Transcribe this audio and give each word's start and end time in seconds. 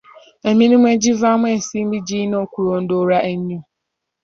Emirimu 0.49 0.85
egivaamu 0.95 1.45
ensimbi 1.55 1.97
girina 2.07 2.35
okulondoolwa 2.43 3.19
ennyo. 3.31 3.59